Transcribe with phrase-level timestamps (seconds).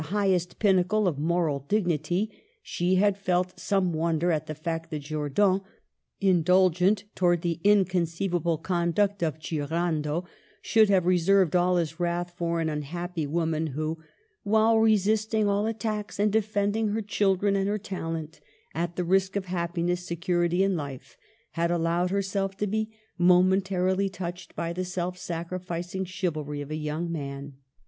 [0.01, 2.31] »1 67 highest pinnacle of moral dignity,
[2.63, 5.61] she had felt some wonder at the fact that Jordan,
[6.19, 10.25] "indulgent towards the inconceivable conduct of Girando/%
[10.63, 13.99] should have reserved all his wrarh for an unhappy woman who,"
[14.41, 18.41] while resisting all attacks and de fending her children and her talent
[18.73, 21.15] at the risk of happiness, security, and life,"
[21.51, 22.89] had allowed her self to be
[23.19, 27.53] momentarily touched by the self sacri ficing chivalry of a young man.